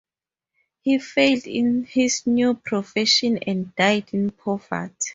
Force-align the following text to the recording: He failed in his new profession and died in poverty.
He 0.81 0.97
failed 0.97 1.45
in 1.45 1.83
his 1.83 2.25
new 2.25 2.55
profession 2.55 3.37
and 3.45 3.75
died 3.75 4.09
in 4.13 4.31
poverty. 4.31 5.09